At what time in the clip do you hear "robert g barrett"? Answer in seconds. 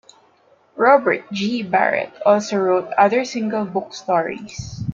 0.77-2.11